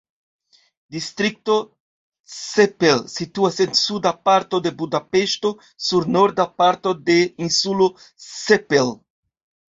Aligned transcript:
Distrikto 0.93 1.55
Csepel 2.51 3.03
situas 3.17 3.57
en 3.65 3.75
suda 3.81 4.11
parto 4.29 4.57
de 4.67 4.71
Budapeŝto 4.79 5.51
sur 5.89 6.07
norda 6.15 6.45
parto 6.63 6.95
de 7.11 7.19
Insulo 7.49 7.89
Csepel. 8.45 8.91